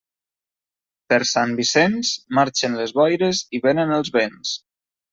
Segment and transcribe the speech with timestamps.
[1.13, 4.61] Per Sant Vicenç, marxen les boires i vénen els vents.